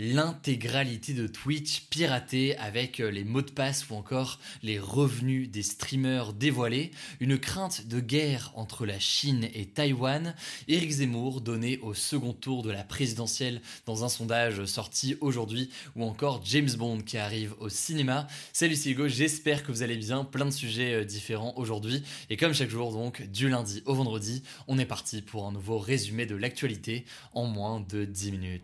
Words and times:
L'intégralité 0.00 1.12
de 1.12 1.26
Twitch 1.26 1.82
piratée 1.90 2.56
avec 2.56 3.00
euh, 3.00 3.10
les 3.10 3.22
mots 3.22 3.42
de 3.42 3.50
passe 3.50 3.90
ou 3.90 3.94
encore 3.94 4.40
les 4.62 4.78
revenus 4.78 5.50
des 5.50 5.62
streamers 5.62 6.32
dévoilés, 6.32 6.90
une 7.20 7.38
crainte 7.38 7.86
de 7.86 8.00
guerre 8.00 8.50
entre 8.54 8.86
la 8.86 8.98
Chine 8.98 9.46
et 9.52 9.66
Taïwan, 9.66 10.34
Éric 10.68 10.90
Zemmour 10.90 11.42
donné 11.42 11.78
au 11.82 11.92
second 11.92 12.32
tour 12.32 12.62
de 12.62 12.70
la 12.70 12.82
présidentielle 12.82 13.60
dans 13.84 14.02
un 14.02 14.08
sondage 14.08 14.64
sorti 14.64 15.16
aujourd'hui 15.20 15.68
ou 15.94 16.04
encore 16.04 16.40
James 16.46 16.70
Bond 16.78 17.02
qui 17.02 17.18
arrive 17.18 17.54
au 17.60 17.68
cinéma. 17.68 18.26
Salut 18.54 18.76
c'est 18.76 18.90
Hugo, 18.90 19.06
j'espère 19.06 19.62
que 19.62 19.70
vous 19.70 19.82
allez 19.82 19.98
bien, 19.98 20.24
plein 20.24 20.46
de 20.46 20.50
sujets 20.50 20.94
euh, 20.94 21.04
différents 21.04 21.52
aujourd'hui 21.56 22.02
et 22.30 22.38
comme 22.38 22.54
chaque 22.54 22.70
jour 22.70 22.90
donc 22.92 23.20
du 23.28 23.50
lundi 23.50 23.82
au 23.84 23.94
vendredi, 23.94 24.42
on 24.66 24.78
est 24.78 24.86
parti 24.86 25.20
pour 25.20 25.46
un 25.46 25.52
nouveau 25.52 25.78
résumé 25.78 26.24
de 26.24 26.36
l'actualité 26.36 27.04
en 27.34 27.44
moins 27.44 27.84
de 27.86 28.06
10 28.06 28.32
minutes. 28.32 28.62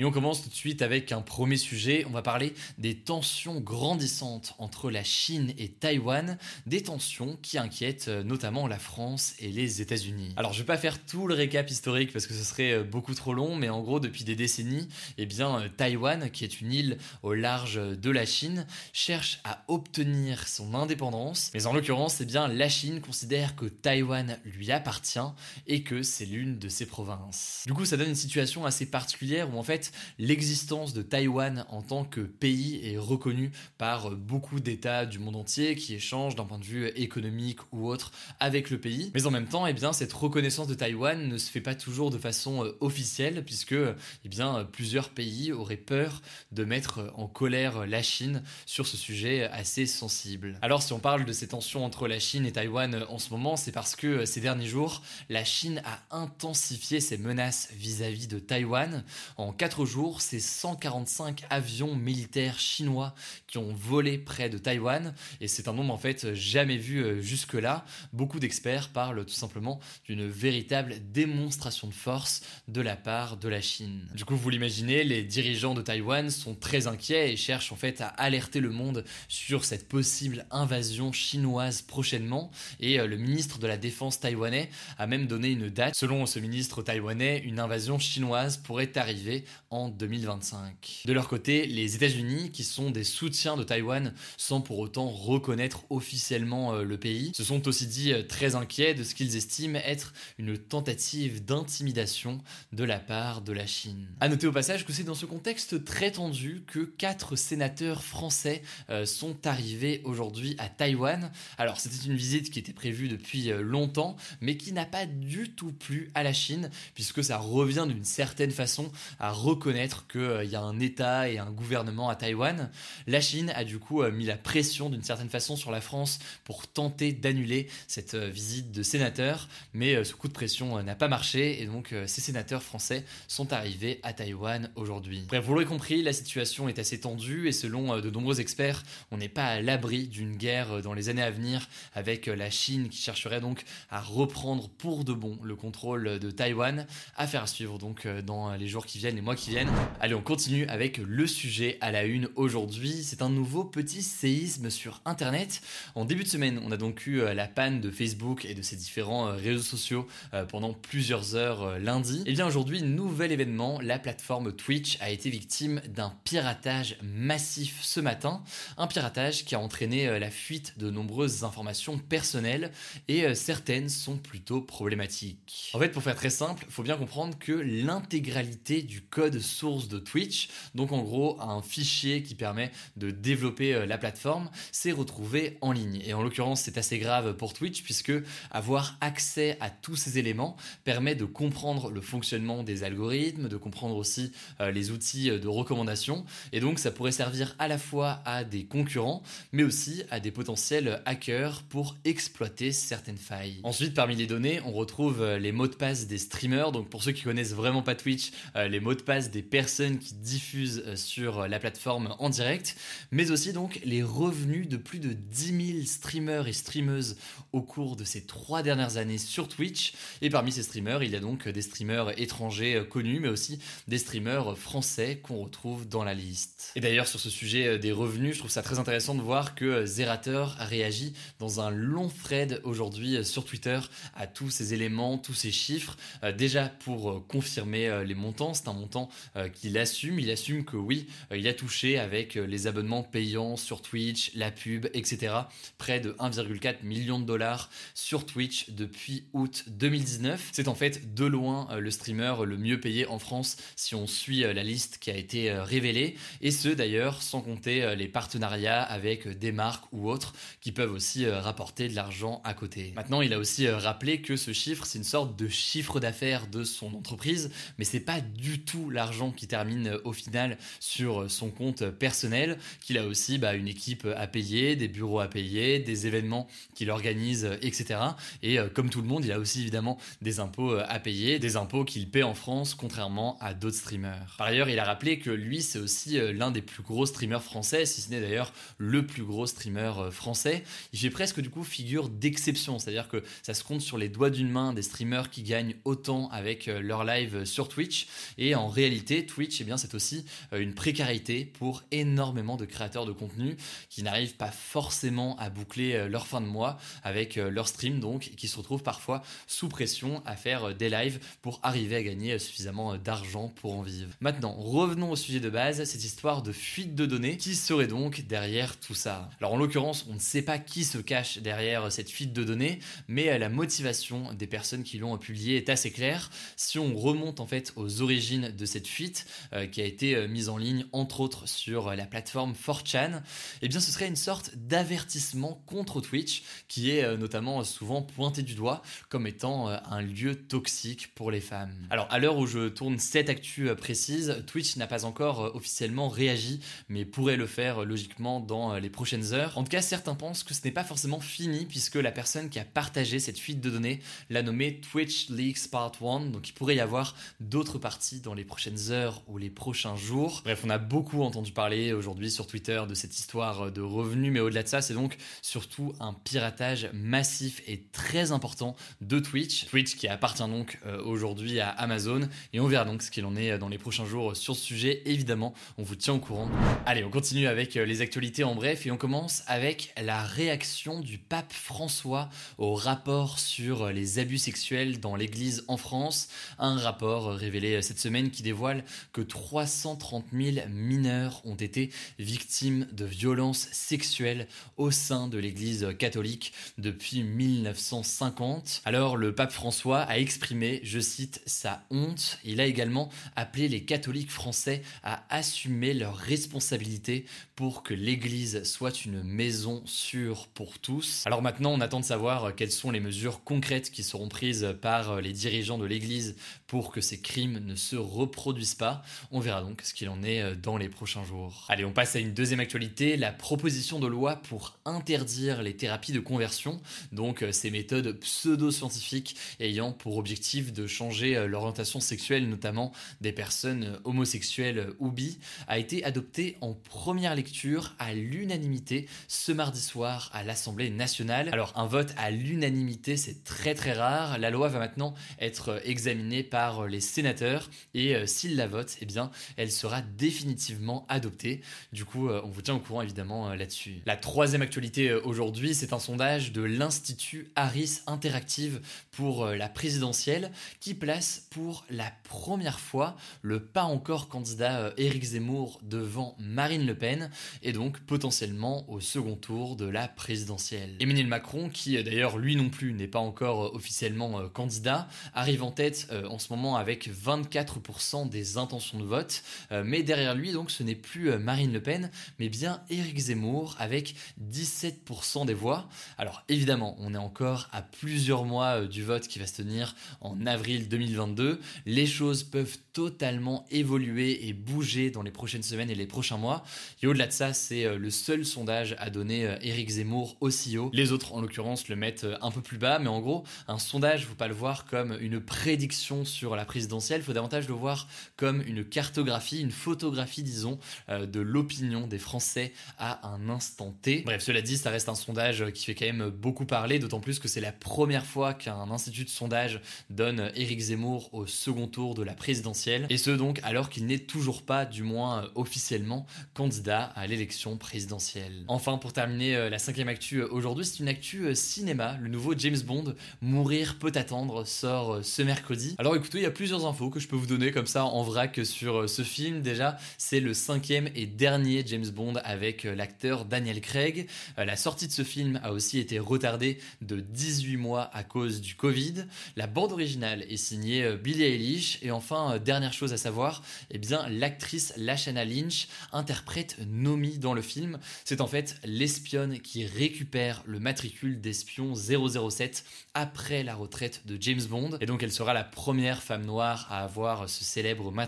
Et 0.00 0.04
on 0.04 0.10
commence 0.10 0.47
de 0.48 0.54
suite 0.54 0.82
avec 0.82 1.12
un 1.12 1.20
premier 1.20 1.56
sujet. 1.56 2.04
On 2.08 2.10
va 2.10 2.22
parler 2.22 2.54
des 2.78 2.96
tensions 2.96 3.60
grandissantes 3.60 4.54
entre 4.58 4.90
la 4.90 5.04
Chine 5.04 5.52
et 5.58 5.68
Taïwan, 5.68 6.38
des 6.66 6.82
tensions 6.82 7.38
qui 7.42 7.58
inquiètent 7.58 8.08
euh, 8.08 8.22
notamment 8.22 8.66
la 8.66 8.78
France 8.78 9.34
et 9.38 9.48
les 9.48 9.80
États-Unis. 9.80 10.32
Alors 10.36 10.52
je 10.52 10.60
vais 10.60 10.66
pas 10.66 10.76
faire 10.76 11.04
tout 11.04 11.26
le 11.26 11.34
récap 11.34 11.70
historique 11.70 12.12
parce 12.12 12.26
que 12.26 12.34
ce 12.34 12.44
serait 12.44 12.72
euh, 12.72 12.84
beaucoup 12.84 13.14
trop 13.14 13.34
long, 13.34 13.56
mais 13.56 13.68
en 13.68 13.80
gros 13.80 14.00
depuis 14.00 14.24
des 14.24 14.34
décennies, 14.34 14.88
eh 15.18 15.26
bien 15.26 15.60
euh, 15.60 15.68
Taïwan, 15.68 16.30
qui 16.30 16.44
est 16.44 16.60
une 16.60 16.72
île 16.72 16.98
au 17.22 17.34
large 17.34 17.80
de 17.80 18.10
la 18.10 18.26
Chine, 18.26 18.66
cherche 18.92 19.40
à 19.44 19.64
obtenir 19.68 20.48
son 20.48 20.74
indépendance. 20.74 21.50
Mais 21.54 21.66
en 21.66 21.72
l'occurrence, 21.72 22.20
eh 22.20 22.24
bien 22.24 22.48
la 22.48 22.68
Chine 22.68 23.00
considère 23.00 23.56
que 23.56 23.66
Taïwan 23.66 24.38
lui 24.44 24.72
appartient 24.72 25.18
et 25.66 25.82
que 25.82 26.02
c'est 26.02 26.26
l'une 26.26 26.58
de 26.58 26.68
ses 26.68 26.86
provinces. 26.86 27.64
Du 27.66 27.74
coup, 27.74 27.84
ça 27.84 27.96
donne 27.96 28.10
une 28.10 28.14
situation 28.14 28.66
assez 28.66 28.86
particulière 28.86 29.52
où 29.52 29.58
en 29.58 29.62
fait 29.62 29.92
l'existence 30.38 30.92
de 30.92 31.02
Taïwan 31.02 31.66
en 31.68 31.82
tant 31.82 32.04
que 32.04 32.20
pays 32.20 32.80
est 32.84 32.96
reconnue 32.96 33.50
par 33.76 34.12
beaucoup 34.12 34.60
d'États 34.60 35.04
du 35.04 35.18
monde 35.18 35.34
entier 35.34 35.74
qui 35.74 35.94
échangent 35.94 36.36
d'un 36.36 36.44
point 36.44 36.60
de 36.60 36.64
vue 36.64 36.86
économique 36.94 37.58
ou 37.72 37.88
autre 37.88 38.12
avec 38.38 38.70
le 38.70 38.78
pays. 38.78 39.10
Mais 39.14 39.26
en 39.26 39.32
même 39.32 39.48
temps, 39.48 39.66
eh 39.66 39.72
bien, 39.72 39.92
cette 39.92 40.12
reconnaissance 40.12 40.68
de 40.68 40.74
Taïwan 40.74 41.26
ne 41.26 41.38
se 41.38 41.50
fait 41.50 41.60
pas 41.60 41.74
toujours 41.74 42.12
de 42.12 42.18
façon 42.18 42.64
euh, 42.64 42.76
officielle 42.78 43.44
puisque 43.44 43.72
eh 43.72 44.28
bien, 44.28 44.64
plusieurs 44.70 45.08
pays 45.08 45.50
auraient 45.50 45.76
peur 45.76 46.22
de 46.52 46.62
mettre 46.62 47.12
en 47.16 47.26
colère 47.26 47.84
la 47.88 48.04
Chine 48.04 48.44
sur 48.64 48.86
ce 48.86 48.96
sujet 48.96 49.42
assez 49.42 49.86
sensible. 49.86 50.56
Alors 50.62 50.84
si 50.84 50.92
on 50.92 51.00
parle 51.00 51.24
de 51.24 51.32
ces 51.32 51.48
tensions 51.48 51.84
entre 51.84 52.06
la 52.06 52.20
Chine 52.20 52.46
et 52.46 52.52
Taïwan 52.52 53.04
en 53.08 53.18
ce 53.18 53.30
moment, 53.30 53.56
c'est 53.56 53.72
parce 53.72 53.96
que 53.96 54.24
ces 54.24 54.40
derniers 54.40 54.68
jours, 54.68 55.02
la 55.30 55.44
Chine 55.44 55.82
a 55.84 56.16
intensifié 56.16 57.00
ses 57.00 57.18
menaces 57.18 57.70
vis-à-vis 57.72 58.26
-vis 58.26 58.28
de 58.28 58.38
Taïwan. 58.38 59.02
En 59.36 59.52
quatre 59.52 59.84
jours, 59.84 60.17
c'est 60.20 60.40
145 60.40 61.44
avions 61.50 61.94
militaires 61.94 62.58
chinois 62.58 63.14
qui 63.46 63.58
ont 63.58 63.72
volé 63.72 64.18
près 64.18 64.48
de 64.48 64.58
Taïwan 64.58 65.14
et 65.40 65.48
c'est 65.48 65.68
un 65.68 65.72
nombre 65.72 65.92
en 65.94 65.98
fait 65.98 66.34
jamais 66.34 66.76
vu 66.76 67.02
euh, 67.02 67.20
jusque-là. 67.20 67.84
Beaucoup 68.12 68.38
d'experts 68.38 68.90
parlent 68.90 69.24
tout 69.24 69.34
simplement 69.34 69.80
d'une 70.04 70.28
véritable 70.28 70.96
démonstration 71.12 71.88
de 71.88 71.94
force 71.94 72.42
de 72.68 72.80
la 72.80 72.96
part 72.96 73.36
de 73.36 73.48
la 73.48 73.60
Chine. 73.60 74.08
Du 74.14 74.24
coup, 74.24 74.36
vous 74.36 74.50
l'imaginez, 74.50 75.04
les 75.04 75.22
dirigeants 75.22 75.74
de 75.74 75.82
Taïwan 75.82 76.30
sont 76.30 76.54
très 76.54 76.86
inquiets 76.86 77.32
et 77.32 77.36
cherchent 77.36 77.72
en 77.72 77.76
fait 77.76 78.00
à 78.00 78.08
alerter 78.08 78.60
le 78.60 78.70
monde 78.70 79.04
sur 79.28 79.64
cette 79.64 79.88
possible 79.88 80.46
invasion 80.50 81.12
chinoise 81.12 81.82
prochainement 81.82 82.50
et 82.80 83.00
euh, 83.00 83.06
le 83.06 83.16
ministre 83.16 83.58
de 83.58 83.66
la 83.66 83.76
Défense 83.76 84.20
taïwanais 84.20 84.70
a 84.98 85.06
même 85.06 85.26
donné 85.26 85.50
une 85.50 85.68
date. 85.68 85.94
Selon 85.94 86.26
ce 86.26 86.38
ministre 86.38 86.82
taïwanais, 86.82 87.38
une 87.38 87.60
invasion 87.60 87.98
chinoise 87.98 88.56
pourrait 88.56 88.96
arriver 88.96 89.44
en 89.70 89.88
2025. 90.08 91.02
De 91.04 91.12
leur 91.12 91.28
côté, 91.28 91.66
les 91.66 91.94
États-Unis, 91.94 92.50
qui 92.50 92.64
sont 92.64 92.90
des 92.90 93.04
soutiens 93.04 93.56
de 93.56 93.62
Taïwan 93.62 94.14
sans 94.36 94.60
pour 94.60 94.78
autant 94.78 95.08
reconnaître 95.08 95.84
officiellement 95.90 96.74
euh, 96.74 96.82
le 96.82 96.98
pays, 96.98 97.32
se 97.34 97.44
sont 97.44 97.68
aussi 97.68 97.86
dit 97.86 98.12
euh, 98.12 98.22
très 98.22 98.54
inquiets 98.54 98.94
de 98.94 99.04
ce 99.04 99.14
qu'ils 99.14 99.36
estiment 99.36 99.78
être 99.84 100.14
une 100.38 100.56
tentative 100.56 101.44
d'intimidation 101.44 102.40
de 102.72 102.84
la 102.84 102.98
part 102.98 103.42
de 103.42 103.52
la 103.52 103.66
Chine. 103.66 104.08
A 104.20 104.28
noter 104.28 104.46
au 104.46 104.52
passage 104.52 104.86
que 104.86 104.92
c'est 104.92 105.04
dans 105.04 105.14
ce 105.14 105.26
contexte 105.26 105.84
très 105.84 106.12
tendu 106.12 106.62
que 106.66 106.80
quatre 106.80 107.36
sénateurs 107.36 108.02
français 108.02 108.62
euh, 108.88 109.04
sont 109.04 109.46
arrivés 109.46 110.00
aujourd'hui 110.04 110.56
à 110.58 110.68
Taïwan. 110.68 111.30
Alors 111.58 111.80
c'était 111.80 112.06
une 112.06 112.16
visite 112.16 112.50
qui 112.50 112.58
était 112.58 112.72
prévue 112.72 113.08
depuis 113.08 113.50
longtemps, 113.60 114.16
mais 114.40 114.56
qui 114.56 114.72
n'a 114.72 114.86
pas 114.86 115.04
du 115.04 115.50
tout 115.50 115.72
plu 115.72 116.10
à 116.14 116.22
la 116.22 116.32
Chine, 116.32 116.70
puisque 116.94 117.22
ça 117.22 117.36
revient 117.36 117.84
d'une 117.86 118.04
certaine 118.04 118.50
façon 118.50 118.90
à 119.18 119.32
reconnaître 119.32 119.97
qu'il 120.06 120.20
euh, 120.20 120.44
y 120.44 120.54
a 120.54 120.60
un 120.60 120.78
État 120.80 121.28
et 121.28 121.38
un 121.38 121.50
gouvernement 121.50 122.08
à 122.08 122.16
Taïwan. 122.16 122.70
La 123.06 123.20
Chine 123.20 123.50
a 123.54 123.64
du 123.64 123.78
coup 123.78 124.02
euh, 124.02 124.10
mis 124.10 124.26
la 124.26 124.36
pression 124.36 124.90
d'une 124.90 125.02
certaine 125.02 125.30
façon 125.30 125.56
sur 125.56 125.70
la 125.70 125.80
France 125.80 126.18
pour 126.44 126.66
tenter 126.66 127.12
d'annuler 127.12 127.68
cette 127.86 128.14
euh, 128.14 128.28
visite 128.28 128.70
de 128.70 128.82
sénateurs, 128.82 129.48
mais 129.72 130.04
ce 130.04 130.14
coup 130.14 130.28
de 130.28 130.32
pression 130.32 130.82
n'a 130.82 130.94
pas 130.94 131.08
marché 131.08 131.62
et 131.62 131.66
donc 131.66 131.94
ces 132.06 132.20
sénateurs 132.20 132.62
français 132.62 133.04
sont 133.26 133.52
arrivés 133.52 134.00
à 134.02 134.12
Taïwan 134.12 134.70
aujourd'hui. 134.76 135.24
Bref, 135.28 135.44
vous 135.44 135.54
l'aurez 135.54 135.64
compris, 135.64 136.02
la 136.02 136.12
situation 136.12 136.68
est 136.68 136.78
assez 136.78 137.00
tendue 137.00 137.48
et 137.48 137.52
selon 137.52 138.00
de 138.00 138.10
nombreux 138.10 138.40
experts, 138.40 138.82
on 139.10 139.16
n'est 139.16 139.28
pas 139.28 139.46
à 139.46 139.60
l'abri 139.62 140.06
d'une 140.06 140.36
guerre 140.36 140.82
dans 140.82 140.94
les 140.94 141.08
années 141.08 141.22
à 141.22 141.30
venir 141.30 141.68
avec 141.94 142.26
la 142.26 142.50
Chine 142.50 142.88
qui 142.88 142.98
chercherait 142.98 143.40
donc 143.40 143.64
à 143.90 144.00
reprendre 144.00 144.68
pour 144.68 145.04
de 145.04 145.12
bon 145.12 145.38
le 145.42 145.56
contrôle 145.56 146.18
de 146.18 146.30
Taïwan. 146.30 146.86
À 147.16 147.26
suivre 147.46 147.78
donc 147.78 148.06
dans 148.06 148.54
les 148.54 148.68
jours 148.68 148.86
qui 148.86 148.98
viennent, 148.98 149.16
les 149.16 149.22
mois 149.22 149.36
qui 149.36 149.50
viennent. 149.50 149.70
Allez, 150.00 150.14
on 150.14 150.22
continue 150.22 150.64
avec 150.66 150.98
le 150.98 151.26
sujet 151.26 151.76
à 151.80 151.90
la 151.90 152.04
une 152.04 152.28
aujourd'hui. 152.36 153.02
C'est 153.02 153.20
un 153.20 153.30
nouveau 153.30 153.64
petit 153.64 154.02
séisme 154.02 154.70
sur 154.70 155.00
Internet. 155.04 155.60
En 155.96 156.04
début 156.04 156.22
de 156.22 156.28
semaine, 156.28 156.60
on 156.64 156.70
a 156.70 156.76
donc 156.76 157.06
eu 157.06 157.20
euh, 157.20 157.34
la 157.34 157.48
panne 157.48 157.80
de 157.80 157.90
Facebook 157.90 158.44
et 158.44 158.54
de 158.54 158.62
ses 158.62 158.76
différents 158.76 159.26
euh, 159.26 159.32
réseaux 159.32 159.62
sociaux 159.62 160.06
euh, 160.34 160.44
pendant 160.44 160.72
plusieurs 160.72 161.34
heures 161.34 161.80
lundi. 161.80 162.22
Et 162.26 162.32
bien 162.32 162.46
aujourd'hui, 162.46 162.82
nouvel 162.82 163.32
événement, 163.32 163.80
la 163.80 163.98
plateforme 163.98 164.52
Twitch 164.52 164.98
a 165.00 165.10
été 165.10 165.30
victime 165.30 165.80
d'un 165.88 166.14
piratage 166.22 166.96
massif 167.02 167.80
ce 167.82 167.98
matin. 167.98 168.42
Un 168.76 168.86
piratage 168.86 169.44
qui 169.44 169.56
a 169.56 169.60
entraîné 169.60 170.18
la 170.20 170.30
fuite 170.30 170.78
de 170.78 170.90
nombreuses 170.90 171.42
informations 171.42 171.98
personnelles 171.98 172.70
et 173.08 173.34
certaines 173.34 173.88
sont 173.88 174.16
plutôt 174.16 174.60
problématiques. 174.60 175.70
En 175.74 175.78
fait, 175.78 175.88
pour 175.88 176.02
faire 176.02 176.16
très 176.16 176.30
simple, 176.30 176.64
il 176.68 176.72
faut 176.72 176.82
bien 176.82 176.96
comprendre 176.96 177.36
que 177.38 177.52
l'intégralité 177.52 178.82
du 178.82 179.02
code 179.02 179.38
source 179.38 179.77
de 179.86 180.00
Twitch, 180.00 180.48
donc 180.74 180.90
en 180.90 181.02
gros 181.02 181.40
un 181.40 181.62
fichier 181.62 182.22
qui 182.22 182.34
permet 182.34 182.72
de 182.96 183.10
développer 183.10 183.74
euh, 183.74 183.86
la 183.86 183.98
plateforme, 183.98 184.50
s'est 184.72 184.92
retrouvé 184.92 185.58
en 185.60 185.70
ligne. 185.70 186.00
Et 186.04 186.14
en 186.14 186.22
l'occurrence, 186.22 186.62
c'est 186.62 186.78
assez 186.78 186.98
grave 186.98 187.36
pour 187.36 187.54
Twitch 187.54 187.82
puisque 187.82 188.12
avoir 188.50 188.96
accès 189.00 189.56
à 189.60 189.70
tous 189.70 189.96
ces 189.96 190.18
éléments 190.18 190.56
permet 190.84 191.14
de 191.14 191.24
comprendre 191.24 191.90
le 191.90 192.00
fonctionnement 192.00 192.62
des 192.62 192.82
algorithmes, 192.82 193.48
de 193.48 193.56
comprendre 193.56 193.96
aussi 193.96 194.32
euh, 194.60 194.70
les 194.70 194.90
outils 194.90 195.30
euh, 195.30 195.38
de 195.38 195.48
recommandation. 195.48 196.24
Et 196.52 196.60
donc 196.60 196.78
ça 196.78 196.90
pourrait 196.90 197.12
servir 197.12 197.54
à 197.58 197.68
la 197.68 197.78
fois 197.78 198.20
à 198.24 198.44
des 198.44 198.64
concurrents, 198.64 199.22
mais 199.52 199.62
aussi 199.62 200.02
à 200.10 200.20
des 200.20 200.30
potentiels 200.30 201.02
hackers 201.04 201.62
pour 201.68 201.96
exploiter 202.04 202.72
certaines 202.72 203.18
failles. 203.18 203.60
Ensuite, 203.62 203.94
parmi 203.94 204.16
les 204.16 204.26
données, 204.26 204.60
on 204.64 204.72
retrouve 204.72 205.24
les 205.36 205.52
mots 205.52 205.68
de 205.68 205.74
passe 205.74 206.06
des 206.06 206.18
streamers. 206.18 206.72
Donc 206.72 206.88
pour 206.88 207.02
ceux 207.02 207.12
qui 207.12 207.22
connaissent 207.22 207.54
vraiment 207.54 207.82
pas 207.82 207.94
Twitch, 207.94 208.32
les 208.54 208.80
mots 208.80 208.94
de 208.94 209.02
passe 209.02 209.30
des 209.30 209.42
personnes 209.42 209.67
personnes 209.68 209.98
qui 209.98 210.14
diffusent 210.14 210.94
sur 210.94 211.46
la 211.46 211.58
plateforme 211.58 212.14
en 212.18 212.30
direct, 212.30 212.74
mais 213.10 213.30
aussi 213.30 213.52
donc 213.52 213.80
les 213.84 214.02
revenus 214.02 214.66
de 214.66 214.78
plus 214.78 214.98
de 214.98 215.12
10 215.12 215.72
000 215.74 215.84
streamers 215.84 216.48
et 216.48 216.54
streameuses 216.54 217.18
au 217.52 217.60
cours 217.60 217.94
de 217.94 218.04
ces 218.04 218.22
trois 218.22 218.62
dernières 218.62 218.96
années 218.96 219.18
sur 219.18 219.46
Twitch. 219.46 219.92
Et 220.22 220.30
parmi 220.30 220.52
ces 220.52 220.62
streamers, 220.62 221.02
il 221.02 221.10
y 221.10 221.16
a 221.16 221.20
donc 221.20 221.46
des 221.46 221.60
streamers 221.60 222.18
étrangers 222.18 222.82
connus, 222.88 223.20
mais 223.20 223.28
aussi 223.28 223.58
des 223.88 223.98
streamers 223.98 224.56
français 224.56 225.20
qu'on 225.22 225.42
retrouve 225.42 225.86
dans 225.86 226.02
la 226.02 226.14
liste. 226.14 226.72
Et 226.74 226.80
d'ailleurs, 226.80 227.06
sur 227.06 227.20
ce 227.20 227.28
sujet 227.28 227.78
des 227.78 227.92
revenus, 227.92 228.34
je 228.34 228.38
trouve 228.38 228.50
ça 228.50 228.62
très 228.62 228.78
intéressant 228.78 229.14
de 229.14 229.20
voir 229.20 229.54
que 229.54 229.84
Zerator 229.84 230.56
a 230.58 230.64
réagi 230.64 231.12
dans 231.38 231.60
un 231.60 231.70
long 231.70 232.08
thread 232.08 232.62
aujourd'hui 232.64 233.22
sur 233.22 233.44
Twitter 233.44 233.80
à 234.16 234.26
tous 234.26 234.48
ces 234.48 234.72
éléments, 234.72 235.18
tous 235.18 235.34
ces 235.34 235.52
chiffres. 235.52 235.98
Euh, 236.24 236.32
déjà 236.32 236.70
pour 236.70 237.10
euh, 237.10 237.24
confirmer 237.28 237.88
euh, 237.88 238.04
les 238.04 238.14
montants, 238.14 238.54
c'est 238.54 238.68
un 238.68 238.72
montant 238.72 239.08
qu'il 239.58 239.76
assume. 239.78 240.18
Il 240.18 240.30
assume 240.30 240.64
que 240.64 240.76
oui, 240.76 241.06
il 241.34 241.46
a 241.48 241.54
touché 241.54 241.98
avec 241.98 242.34
les 242.34 242.66
abonnements 242.66 243.02
payants 243.02 243.56
sur 243.56 243.82
Twitch, 243.82 244.32
la 244.34 244.50
pub, 244.50 244.86
etc. 244.94 245.34
près 245.76 246.00
de 246.00 246.12
1,4 246.12 246.84
million 246.84 247.18
de 247.18 247.24
dollars 247.24 247.70
sur 247.94 248.26
Twitch 248.26 248.70
depuis 248.70 249.24
août 249.32 249.64
2019. 249.68 250.50
C'est 250.52 250.68
en 250.68 250.74
fait 250.74 251.14
de 251.14 251.24
loin 251.24 251.68
le 251.78 251.90
streamer 251.90 252.34
le 252.44 252.56
mieux 252.56 252.80
payé 252.80 253.06
en 253.06 253.18
France 253.18 253.56
si 253.76 253.94
on 253.94 254.06
suit 254.06 254.40
la 254.40 254.62
liste 254.62 254.98
qui 254.98 255.10
a 255.10 255.16
été 255.16 255.52
révélée. 255.52 256.16
Et 256.40 256.50
ce 256.50 256.68
d'ailleurs 256.68 257.22
sans 257.22 257.40
compter 257.40 257.94
les 257.96 258.08
partenariats 258.08 258.82
avec 258.82 259.28
des 259.28 259.52
marques 259.52 259.84
ou 259.92 260.08
autres 260.08 260.34
qui 260.60 260.72
peuvent 260.72 260.92
aussi 260.92 261.28
rapporter 261.28 261.88
de 261.88 261.94
l'argent 261.94 262.40
à 262.44 262.54
côté. 262.54 262.92
Maintenant, 262.94 263.22
il 263.22 263.32
a 263.32 263.38
aussi 263.38 263.68
rappelé 263.68 264.20
que 264.20 264.36
ce 264.36 264.52
chiffre, 264.52 264.86
c'est 264.86 264.98
une 264.98 265.04
sorte 265.04 265.38
de 265.38 265.48
chiffre 265.48 266.00
d'affaires 266.00 266.46
de 266.46 266.64
son 266.64 266.94
entreprise, 266.94 267.50
mais 267.78 267.84
c'est 267.84 268.00
pas 268.00 268.20
du 268.20 268.60
tout 268.60 268.90
l'argent 268.90 269.32
qui 269.32 269.47
termine 269.48 269.88
euh, 269.88 270.00
au 270.04 270.12
final 270.12 270.58
sur 270.80 271.22
euh, 271.22 271.28
son 271.28 271.50
compte 271.50 271.90
personnel, 271.90 272.58
qu'il 272.80 272.98
a 272.98 273.06
aussi 273.06 273.38
bah, 273.38 273.54
une 273.54 273.68
équipe 273.68 274.06
à 274.16 274.26
payer, 274.26 274.76
des 274.76 274.88
bureaux 274.88 275.20
à 275.20 275.28
payer, 275.28 275.78
des 275.78 276.06
événements 276.06 276.46
qu'il 276.74 276.90
organise, 276.90 277.44
euh, 277.44 277.56
etc. 277.62 278.00
Et 278.42 278.58
comme 278.74 278.90
tout 278.90 279.00
le 279.00 279.08
monde, 279.08 279.24
il 279.24 279.32
a 279.32 279.38
aussi 279.38 279.60
évidemment 279.60 279.98
des 280.22 280.40
impôts 280.40 280.76
à 280.76 280.98
payer, 280.98 281.38
des 281.38 281.56
impôts 281.56 281.84
qu'il 281.84 282.08
paie 282.10 282.22
en 282.22 282.34
France, 282.34 282.74
contrairement 282.74 283.38
à 283.40 283.54
d'autres 283.54 283.76
streamers. 283.76 284.34
Par 284.38 284.48
ailleurs, 284.48 284.68
il 284.68 284.78
a 284.78 284.84
rappelé 284.84 285.18
que 285.18 285.30
lui, 285.30 285.62
c'est 285.62 285.78
aussi 285.78 286.18
l'un 286.32 286.50
des 286.50 286.62
plus 286.62 286.82
gros 286.82 287.06
streamers 287.06 287.42
français, 287.42 287.86
si 287.86 288.00
ce 288.00 288.10
n'est 288.10 288.20
d'ailleurs 288.20 288.52
le 288.76 289.06
plus 289.06 289.24
gros 289.24 289.46
streamer 289.46 289.92
français. 290.10 290.64
Il 290.92 290.98
fait 290.98 291.10
presque 291.10 291.40
du 291.40 291.50
coup 291.50 291.64
figure 291.64 292.08
d'exception, 292.08 292.78
c'est-à-dire 292.78 293.08
que 293.08 293.22
ça 293.42 293.54
se 293.54 293.64
compte 293.64 293.80
sur 293.80 293.98
les 293.98 294.08
doigts 294.08 294.30
d'une 294.30 294.50
main 294.50 294.72
des 294.72 294.82
streamers 294.82 295.30
qui 295.30 295.42
gagnent 295.42 295.74
autant 295.84 296.28
avec 296.30 296.68
euh, 296.68 296.80
leur 296.80 297.04
live 297.04 297.44
sur 297.44 297.68
Twitch. 297.68 298.08
Et 298.36 298.54
en 298.54 298.68
réalité, 298.68 299.26
Twitch, 299.28 299.60
eh 299.60 299.64
bien, 299.64 299.76
c'est 299.76 299.94
aussi 299.94 300.24
euh, 300.52 300.58
une 300.58 300.74
précarité 300.74 301.44
pour 301.44 301.84
énormément 301.92 302.56
de 302.56 302.64
créateurs 302.64 303.06
de 303.06 303.12
contenu 303.12 303.56
qui 303.88 304.02
n'arrivent 304.02 304.34
pas 304.34 304.50
forcément 304.50 305.36
à 305.38 305.50
boucler 305.50 305.94
euh, 305.94 306.08
leur 306.08 306.26
fin 306.26 306.40
de 306.40 306.46
mois 306.46 306.78
avec 307.04 307.36
leur 307.36 307.68
stream, 307.68 308.00
donc, 308.00 308.32
qui 308.36 308.48
se 308.48 308.56
retrouvent 308.56 308.82
parfois 308.82 309.22
sous 309.46 309.68
pression 309.68 310.22
à 310.26 310.34
faire 310.34 310.74
des 310.74 310.88
lives 310.88 311.20
pour 311.42 311.60
arriver 311.62 311.96
à 311.96 312.02
gagner 312.02 312.38
suffisamment 312.38 312.96
d'argent 312.96 313.52
pour 313.60 313.74
en 313.74 313.82
vivre. 313.82 314.10
Maintenant, 314.20 314.54
revenons 314.58 315.10
au 315.10 315.16
sujet 315.16 315.40
de 315.40 315.50
base, 315.50 315.84
cette 315.84 316.04
histoire 316.04 316.42
de 316.42 316.52
fuite 316.52 316.94
de 316.94 317.06
données. 317.06 317.36
Qui 317.36 317.54
serait 317.54 317.86
donc 317.86 318.22
derrière 318.26 318.78
tout 318.80 318.94
ça? 318.94 319.30
Alors, 319.38 319.52
en 319.52 319.56
l'occurrence, 319.56 320.06
on 320.10 320.14
ne 320.14 320.18
sait 320.18 320.42
pas 320.42 320.58
qui 320.58 320.84
se 320.84 320.98
cache 320.98 321.38
derrière 321.38 321.92
cette 321.92 322.10
fuite 322.10 322.32
de 322.32 322.42
données, 322.42 322.80
mais 323.06 323.38
la 323.38 323.48
motivation 323.48 324.32
des 324.32 324.46
personnes 324.46 324.82
qui 324.82 324.98
l'ont 324.98 325.16
publié 325.18 325.56
est 325.56 325.68
assez 325.68 325.90
claire. 325.90 326.30
Si 326.56 326.78
on 326.78 326.96
remonte 326.96 327.40
en 327.40 327.46
fait 327.46 327.72
aux 327.76 328.02
origines 328.02 328.50
de 328.50 328.66
cette 328.66 328.86
fuite 328.86 329.17
euh, 329.52 329.66
qui 329.66 329.80
a 329.80 329.84
été 329.84 330.14
euh, 330.14 330.28
mise 330.28 330.48
en 330.48 330.56
ligne 330.56 330.84
entre 330.92 331.20
autres 331.20 331.48
sur 331.48 331.94
la 331.94 332.06
plateforme 332.06 332.52
4chan, 332.52 333.22
eh 333.62 333.68
bien 333.68 333.80
ce 333.80 333.90
serait 333.90 334.08
une 334.08 334.16
sorte 334.16 334.52
d'avertissement 334.56 335.62
contre 335.66 336.00
Twitch 336.00 336.42
qui 336.68 336.90
est 336.90 337.04
euh, 337.04 337.16
notamment 337.16 337.64
souvent 337.64 338.02
pointé 338.02 338.42
du 338.42 338.54
doigt 338.54 338.82
comme 339.08 339.26
étant 339.26 339.68
un 339.68 340.02
lieu 340.02 340.34
toxique 340.34 341.14
pour 341.14 341.30
les 341.30 341.40
femmes. 341.40 341.74
Alors 341.90 342.06
à 342.10 342.18
l'heure 342.18 342.38
où 342.38 342.46
je 342.46 342.68
tourne 342.68 342.98
cette 342.98 343.28
actu 343.28 343.74
précise, 343.74 344.42
Twitch 344.46 344.76
n'a 344.76 344.86
pas 344.86 345.04
encore 345.04 345.54
officiellement 345.54 346.08
réagi 346.08 346.60
mais 346.88 347.04
pourrait 347.04 347.36
le 347.36 347.46
faire 347.46 347.84
logiquement 347.84 348.40
dans 348.40 348.76
les 348.76 348.90
prochaines 348.90 349.32
heures. 349.32 349.58
En 349.58 349.64
tout 349.64 349.70
cas, 349.70 349.82
certains 349.82 350.14
pensent 350.14 350.42
que 350.42 350.54
ce 350.54 350.60
n'est 350.64 350.70
pas 350.70 350.84
forcément 350.84 351.20
fini 351.20 351.66
puisque 351.66 351.96
la 351.96 352.12
personne 352.12 352.48
qui 352.48 352.58
a 352.58 352.64
partagé 352.64 353.18
cette 353.18 353.38
fuite 353.38 353.60
de 353.60 353.70
données 353.70 354.00
l'a 354.30 354.42
nommé 354.42 354.80
Twitch 354.80 355.28
Leaks 355.28 355.68
Part 355.70 355.92
1, 356.00 356.26
donc 356.26 356.48
il 356.48 356.52
pourrait 356.52 356.76
y 356.76 356.80
avoir 356.80 357.14
d'autres 357.40 357.78
parties 357.78 358.20
dans 358.20 358.34
les 358.34 358.44
prochaines 358.44 358.90
heures 358.90 359.07
ou 359.26 359.38
les 359.38 359.50
prochains 359.50 359.96
jours. 359.96 360.42
Bref, 360.44 360.62
on 360.64 360.70
a 360.70 360.78
beaucoup 360.78 361.22
entendu 361.22 361.52
parler 361.52 361.92
aujourd'hui 361.92 362.30
sur 362.30 362.46
Twitter 362.46 362.82
de 362.88 362.94
cette 362.94 363.16
histoire 363.18 363.70
de 363.70 363.80
revenus, 363.80 364.32
mais 364.32 364.40
au-delà 364.40 364.62
de 364.62 364.68
ça, 364.68 364.82
c'est 364.82 364.94
donc 364.94 365.16
surtout 365.42 365.94
un 366.00 366.12
piratage 366.12 366.90
massif 366.92 367.62
et 367.66 367.84
très 367.92 368.32
important 368.32 368.76
de 369.00 369.18
Twitch. 369.18 369.66
Twitch 369.66 369.96
qui 369.96 370.08
appartient 370.08 370.48
donc 370.48 370.78
euh, 370.86 371.02
aujourd'hui 371.04 371.60
à 371.60 371.68
Amazon, 371.68 372.28
et 372.52 372.60
on 372.60 372.66
verra 372.66 372.84
donc 372.84 373.02
ce 373.02 373.10
qu'il 373.10 373.24
en 373.24 373.36
est 373.36 373.58
dans 373.58 373.68
les 373.68 373.78
prochains 373.78 374.06
jours 374.06 374.36
sur 374.36 374.56
ce 374.56 374.62
sujet. 374.64 375.02
Évidemment, 375.06 375.54
on 375.76 375.82
vous 375.82 375.96
tient 375.96 376.14
au 376.14 376.18
courant. 376.18 376.50
Allez, 376.86 377.04
on 377.04 377.10
continue 377.10 377.46
avec 377.46 377.76
euh, 377.76 377.84
les 377.84 378.00
actualités 378.00 378.44
en 378.44 378.54
bref, 378.54 378.86
et 378.86 378.90
on 378.90 378.96
commence 378.96 379.42
avec 379.46 379.92
la 380.02 380.22
réaction 380.22 381.00
du 381.00 381.18
pape 381.18 381.52
François 381.52 382.28
au 382.58 382.74
rapport 382.74 383.38
sur 383.38 383.88
les 383.88 384.18
abus 384.18 384.38
sexuels 384.38 385.00
dans 385.00 385.16
l'Église 385.16 385.64
en 385.68 385.76
France. 385.76 386.28
Un 386.58 386.76
rapport 386.76 387.32
révélé 387.32 387.82
cette 387.82 387.98
semaine 387.98 388.30
qui 388.30 388.42
dévoile 388.42 388.84
que 389.12 389.20
330 389.20 390.26
000 390.32 390.68
mineurs 390.68 391.42
ont 391.44 391.54
été 391.54 391.90
victimes 392.18 392.86
de 392.92 393.04
violences 393.04 393.68
sexuelles 393.72 394.48
au 394.76 394.90
sein 394.90 395.28
de 395.28 395.38
l'Église 395.38 395.88
catholique 395.98 396.52
depuis 396.78 397.22
1950. 397.22 398.82
Alors 398.84 399.16
le 399.16 399.34
pape 399.34 399.52
François 399.52 400.00
a 400.00 400.18
exprimé, 400.18 400.80
je 400.82 401.00
cite, 401.00 401.40
sa 401.46 401.82
honte. 401.90 402.38
Il 402.44 402.60
a 402.60 402.66
également 402.66 403.10
appelé 403.36 403.68
les 403.68 403.84
catholiques 403.84 404.30
français 404.30 404.82
à 405.02 405.24
assumer 405.30 405.94
leurs 405.94 406.16
responsabilités 406.16 407.24
pour 407.54 407.82
que 407.82 407.94
l'Église 407.94 408.62
soit 408.62 409.04
une 409.04 409.22
maison 409.22 409.82
sûre 409.84 410.46
pour 410.54 410.78
tous. 410.78 411.24
Alors 411.26 411.42
maintenant, 411.42 411.72
on 411.72 411.80
attend 411.80 412.00
de 412.00 412.04
savoir 412.04 412.54
quelles 412.54 412.70
sont 412.70 412.90
les 412.90 413.00
mesures 413.00 413.42
concrètes 413.44 413.90
qui 413.90 414.02
seront 414.02 414.28
prises 414.28 414.76
par 414.80 415.20
les 415.20 415.32
dirigeants 415.32 415.78
de 415.78 415.84
l'Église 415.84 416.36
pour 416.66 416.92
que 416.92 417.00
ces 417.00 417.20
crimes 417.20 417.58
ne 417.64 417.74
se 417.74 417.96
reproduisent 417.96 418.74
pas. 418.74 418.87
On 419.30 419.40
verra 419.40 419.62
donc 419.62 419.82
ce 419.82 419.94
qu'il 419.94 420.08
en 420.08 420.22
est 420.22 420.42
euh, 420.42 420.54
dans 420.54 420.76
les 420.76 420.88
prochains 420.88 421.24
jours. 421.24 421.66
Allez, 421.68 421.84
on 421.84 421.92
passe 421.92 422.16
à 422.16 422.18
une 422.18 422.34
deuxième 422.34 422.60
actualité, 422.60 423.16
la 423.16 423.32
proposition 423.32 423.98
de 423.98 424.06
loi 424.06 424.36
pour 424.36 424.78
interdire 424.84 425.62
les 425.62 425.76
thérapies 425.76 426.12
de 426.12 426.20
conversion, 426.20 426.80
donc 427.12 427.42
euh, 427.42 427.52
ces 427.52 427.70
méthodes 427.70 428.18
pseudo-scientifiques 428.20 429.36
ayant 429.60 429.92
pour 429.92 430.16
objectif 430.16 430.72
de 430.72 430.86
changer 430.86 431.46
l'orientation 431.46 432.00
sexuelle, 432.00 432.48
notamment 432.48 432.92
des 433.20 433.32
personnes 433.32 433.98
homosexuelles 434.04 434.88
ou 434.98 435.10
bi, 435.10 435.38
a 435.66 435.78
été 435.78 436.04
adoptée 436.04 436.56
en 436.60 436.74
première 436.74 437.34
lecture 437.34 437.94
à 437.98 438.14
l'unanimité 438.14 439.08
ce 439.28 439.52
mardi 439.52 439.80
soir 439.80 440.30
à 440.32 440.42
l'Assemblée 440.42 440.90
nationale. 440.90 441.48
Alors 441.52 441.72
un 441.76 441.86
vote 441.86 442.14
à 442.16 442.30
l'unanimité, 442.30 443.16
c'est 443.16 443.44
très 443.44 443.74
très 443.74 443.92
rare. 443.92 444.38
La 444.38 444.50
loi 444.50 444.68
va 444.68 444.78
maintenant 444.78 445.14
être 445.40 445.80
examinée 445.84 446.42
par 446.42 446.86
les 446.86 447.00
sénateurs 447.00 447.70
et 447.94 448.14
euh, 448.14 448.26
s'ils 448.26 448.56
la 448.56 448.66
votent, 448.66 448.77
eh 449.00 449.06
bien, 449.06 449.30
elle 449.56 449.70
sera 449.70 450.02
définitivement 450.02 451.06
adoptée. 451.08 451.60
Du 451.92 452.04
coup, 452.04 452.28
euh, 452.28 452.40
on 452.44 452.48
vous 452.48 452.62
tient 452.62 452.74
au 452.74 452.80
courant 452.80 453.02
évidemment 453.02 453.50
euh, 453.50 453.54
là-dessus. 453.56 454.02
La 454.06 454.16
troisième 454.16 454.62
actualité 454.62 455.12
aujourd'hui, 455.12 455.74
c'est 455.74 455.92
un 455.92 455.98
sondage 455.98 456.52
de 456.52 456.62
l'Institut 456.62 457.50
Harris 457.56 458.00
Interactive 458.06 458.80
pour 459.10 459.46
la 459.46 459.68
présidentielle 459.68 460.50
qui 460.80 460.94
place 460.94 461.46
pour 461.50 461.84
la 461.90 462.12
première 462.24 462.80
fois 462.80 463.16
le 463.42 463.64
pas 463.64 463.84
encore 463.84 464.28
candidat 464.28 464.92
Éric 464.96 465.24
Zemmour 465.24 465.80
devant 465.82 466.36
Marine 466.38 466.86
Le 466.86 466.96
Pen 466.96 467.30
et 467.62 467.72
donc 467.72 468.00
potentiellement 468.00 468.88
au 468.90 469.00
second 469.00 469.36
tour 469.36 469.76
de 469.76 469.86
la 469.86 470.08
présidentielle. 470.08 470.96
Emmanuel 471.00 471.26
Macron, 471.26 471.68
qui 471.68 472.02
d'ailleurs 472.02 472.38
lui 472.38 472.56
non 472.56 472.70
plus 472.70 472.92
n'est 472.92 473.08
pas 473.08 473.18
encore 473.18 473.74
officiellement 473.74 474.48
candidat, 474.48 475.08
arrive 475.34 475.62
en 475.62 475.70
tête 475.70 476.08
euh, 476.10 476.26
en 476.26 476.38
ce 476.38 476.52
moment 476.52 476.76
avec 476.76 477.08
24% 477.08 478.28
des 478.28 478.58
de 478.68 479.04
vote, 479.04 479.42
euh, 479.72 479.82
mais 479.84 480.02
derrière 480.02 480.34
lui 480.34 480.52
donc 480.52 480.70
ce 480.70 480.82
n'est 480.82 480.94
plus 480.94 481.30
euh, 481.30 481.38
Marine 481.38 481.72
Le 481.72 481.80
Pen, 481.80 482.10
mais 482.38 482.48
bien 482.48 482.82
Éric 482.90 483.18
Zemmour 483.18 483.74
avec 483.78 484.14
17% 484.50 485.46
des 485.46 485.54
voix. 485.54 485.88
Alors 486.18 486.42
évidemment, 486.48 486.96
on 486.98 487.14
est 487.14 487.18
encore 487.18 487.68
à 487.72 487.82
plusieurs 487.82 488.44
mois 488.44 488.82
du 488.82 489.02
vote 489.02 489.26
qui 489.26 489.38
va 489.38 489.46
se 489.46 489.56
tenir 489.62 489.94
en 490.20 490.46
avril 490.46 490.88
2022. 490.88 491.60
Les 491.86 492.06
choses 492.06 492.44
peuvent 492.44 492.78
totalement 492.92 493.64
évoluer 493.70 494.48
et 494.48 494.52
bouger 494.52 495.10
dans 495.10 495.22
les 495.22 495.30
prochaines 495.30 495.62
semaines 495.62 495.90
et 495.90 495.94
les 495.94 496.06
prochains 496.06 496.36
mois. 496.36 496.64
Et 497.02 497.06
au-delà 497.06 497.26
de 497.26 497.32
ça, 497.32 497.52
c'est 497.52 497.96
le 497.96 498.10
seul 498.10 498.44
sondage 498.44 498.96
à 498.98 499.10
donner 499.10 499.56
Éric 499.62 499.90
Zemmour 499.90 500.36
aussi 500.40 500.76
haut. 500.78 500.90
Les 500.92 501.12
autres, 501.12 501.32
en 501.34 501.40
l'occurrence, 501.40 501.88
le 501.88 501.96
mettent 501.96 502.26
un 502.40 502.50
peu 502.50 502.60
plus 502.60 502.78
bas, 502.78 502.98
mais 502.98 503.08
en 503.08 503.20
gros, 503.20 503.44
un 503.68 503.78
sondage, 503.78 504.26
faut 504.26 504.34
pas 504.34 504.48
le 504.48 504.54
voir 504.54 504.84
comme 504.84 505.16
une 505.20 505.40
prédiction 505.40 506.24
sur 506.24 506.56
la 506.56 506.64
présidentielle, 506.64 507.20
il 507.20 507.24
faut 507.24 507.32
davantage 507.32 507.68
le 507.68 507.74
voir 507.74 508.08
comme 508.36 508.57
une 508.66 508.84
cartographie, 508.84 509.60
une 509.60 509.70
photographie, 509.70 510.42
disons, 510.42 510.78
euh, 511.08 511.26
de 511.26 511.40
l'opinion 511.40 512.06
des 512.06 512.18
Français 512.18 512.72
à 512.98 513.28
un 513.28 513.48
instant 513.48 513.94
T. 514.02 514.22
Bref, 514.24 514.42
cela 514.42 514.62
dit, 514.62 514.76
ça 514.76 514.90
reste 514.90 515.08
un 515.08 515.14
sondage 515.14 515.70
qui 515.72 515.84
fait 515.84 515.94
quand 515.94 516.06
même 516.06 516.30
beaucoup 516.30 516.66
parler, 516.66 516.98
d'autant 516.98 517.20
plus 517.20 517.38
que 517.38 517.48
c'est 517.48 517.60
la 517.60 517.72
première 517.72 518.26
fois 518.26 518.54
qu'un 518.54 518.90
institut 518.90 519.24
de 519.24 519.30
sondage 519.30 519.80
donne 520.10 520.50
Éric 520.54 520.80
Zemmour 520.80 521.32
au 521.32 521.46
second 521.46 521.86
tour 521.86 522.14
de 522.14 522.22
la 522.22 522.34
présidentielle, 522.34 523.06
et 523.10 523.18
ce 523.18 523.30
donc 523.30 523.60
alors 523.62 523.90
qu'il 523.90 524.06
n'est 524.06 524.18
toujours 524.18 524.62
pas, 524.62 524.84
du 524.84 525.02
moins 525.02 525.44
euh, 525.44 525.48
officiellement, 525.54 526.26
candidat 526.54 527.04
à 527.14 527.26
l'élection 527.26 527.76
présidentielle. 527.76 528.64
Enfin, 528.68 528.98
pour 528.98 529.12
terminer 529.12 529.56
euh, 529.56 529.70
la 529.70 529.78
cinquième 529.78 530.08
actu 530.08 530.42
aujourd'hui, 530.42 530.84
c'est 530.84 530.98
une 531.00 531.08
actu 531.08 531.54
cinéma. 531.54 532.16
Le 532.20 532.28
nouveau 532.28 532.54
James 532.56 532.80
Bond, 532.84 533.14
Mourir 533.42 533.98
peut 533.98 534.12
attendre, 534.14 534.64
sort 534.66 535.24
ce 535.24 535.42
mercredi. 535.42 535.94
Alors 535.98 536.16
écoutez, 536.16 536.38
il 536.38 536.42
y 536.42 536.46
a 536.46 536.50
plusieurs 536.50 536.86
infos 536.86 537.10
que 537.10 537.20
je 537.20 537.28
peux 537.28 537.36
vous 537.36 537.46
donner 537.46 537.72
comme 537.72 537.86
ça 537.86 538.04
en 538.04 538.22
vrac 538.38 538.60
sur 538.64 539.10
ce 539.10 539.22
film. 539.22 539.62
Déjà, 539.62 539.96
c'est 540.16 540.38
le 540.38 540.54
cinquième 540.54 541.08
et 541.16 541.26
dernier 541.26 541.82
James 541.84 542.08
Bond 542.08 542.34
avec 542.44 542.84
l'acteur 542.84 543.44
Daniel 543.44 543.80
Craig. 543.80 544.28
La 544.56 544.76
sortie 544.76 545.08
de 545.08 545.12
ce 545.12 545.24
film 545.24 545.58
a 545.64 545.72
aussi 545.72 545.98
été 545.98 546.20
retardée 546.20 546.78
de 547.02 547.18
18 547.18 547.76
mois 547.78 548.08
à 548.12 548.22
cause 548.22 548.60
du 548.60 548.76
Covid. 548.76 549.26
La 549.56 549.66
bande 549.66 549.90
originale 549.90 550.44
est 550.48 550.56
signée 550.56 551.02
euh, 551.02 551.16
Billie 551.16 551.42
Eilish. 551.42 551.98
Et 552.00 552.12
enfin, 552.12 552.52
euh, 552.52 552.58
dernière 552.60 552.92
chose 552.92 553.12
à 553.12 553.16
savoir, 553.16 553.64
eh 553.90 553.98
bien, 553.98 554.28
l'actrice 554.28 554.92
Lashana 554.96 555.44
Lynch 555.44 555.88
interprète 556.12 556.76
Nomi 556.86 557.38
dans 557.38 557.54
le 557.54 557.62
film. 557.62 557.98
C'est 558.24 558.40
en 558.40 558.46
fait 558.46 558.76
l'espionne 558.84 559.58
qui 559.58 559.84
récupère 559.84 560.62
le 560.64 560.78
matricule 560.78 561.40
d'espion 561.40 561.94
007 561.96 562.84
après 563.14 563.64
la 563.64 563.74
retraite 563.74 564.22
de 564.26 564.40
James 564.40 564.62
Bond. 564.70 564.90
Et 565.00 565.06
donc, 565.06 565.24
elle 565.24 565.32
sera 565.32 565.54
la 565.54 565.64
première 565.64 566.22
femme 566.22 566.46
noire 566.46 566.86
à 566.88 567.02
avoir 567.02 567.48
ce 567.48 567.64
célèbre 567.64 568.12
matricule 568.12 568.27